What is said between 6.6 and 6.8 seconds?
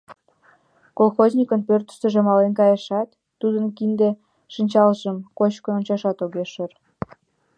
ӧр.